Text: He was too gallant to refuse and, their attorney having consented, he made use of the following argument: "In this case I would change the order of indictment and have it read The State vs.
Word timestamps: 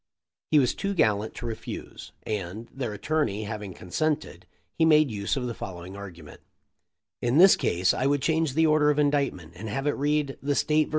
He 0.49 0.57
was 0.57 0.73
too 0.73 0.95
gallant 0.95 1.35
to 1.35 1.45
refuse 1.45 2.11
and, 2.23 2.67
their 2.73 2.91
attorney 2.91 3.43
having 3.43 3.75
consented, 3.75 4.47
he 4.75 4.83
made 4.83 5.11
use 5.11 5.37
of 5.37 5.45
the 5.45 5.53
following 5.53 5.95
argument: 5.95 6.41
"In 7.21 7.37
this 7.37 7.55
case 7.55 7.93
I 7.93 8.07
would 8.07 8.23
change 8.23 8.55
the 8.55 8.65
order 8.65 8.89
of 8.89 8.97
indictment 8.97 9.53
and 9.55 9.69
have 9.69 9.85
it 9.85 9.91
read 9.91 10.39
The 10.41 10.55
State 10.55 10.87
vs. 10.87 10.89